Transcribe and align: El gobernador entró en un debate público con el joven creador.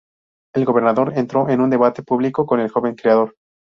El 0.55 0.65
gobernador 0.65 1.13
entró 1.15 1.47
en 1.47 1.61
un 1.61 1.69
debate 1.69 2.01
público 2.01 2.47
con 2.47 2.59
el 2.59 2.71
joven 2.71 2.95
creador. 2.95 3.35